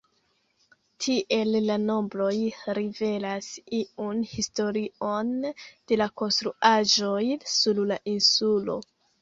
Tiel 1.07 1.57
la 1.65 1.75
nombroj 1.81 2.31
rivelas 2.79 3.49
iun 3.81 4.23
historion 4.31 5.31
de 5.45 6.01
la 6.03 6.09
konstruaĵoj 6.23 7.23
sur 7.59 7.85
la 7.95 8.01
insulo. 8.17 8.81